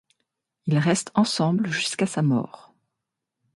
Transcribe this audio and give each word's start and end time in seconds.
Ils 0.65 0.79
restent 0.79 1.11
ensemble 1.13 1.67
jusqu'à 1.69 2.07
sa 2.07 2.23
mort. 2.23 2.73